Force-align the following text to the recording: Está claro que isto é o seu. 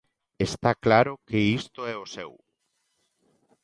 Está 0.47 0.71
claro 0.85 1.13
que 1.27 1.39
isto 1.59 1.79
é 1.93 1.95
o 2.03 2.05
seu. 2.15 2.31